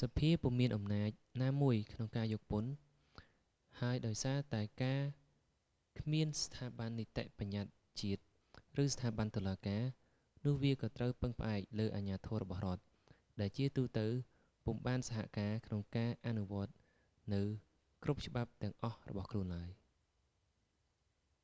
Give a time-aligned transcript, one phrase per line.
[0.00, 1.10] សភាពុំមានអំណាច
[1.42, 2.72] ណាមួយក្នុងការយកពន្ធ
[3.80, 5.02] ហើយដោយសារតែការ
[6.00, 8.22] គ្មានស្ថាប័ននីតិប្បញ្ញត្តិជាតិ
[8.82, 9.84] ឬស្ថាប័នតុលាការ
[10.46, 12.82] នោះវាក៏ត្រូវពឹងផ្អែកលើអាជ្ញាធររបស់រដ្ឋ
[13.40, 14.06] ដែលជាទូទៅ
[14.64, 16.76] ពុំបានសហការក្នុងការអនុវត្តន៍
[17.34, 17.48] នូវ
[18.02, 19.70] គ្រប់ច្បាប់ទាំងអស់របស់ខ្លួនឡើយ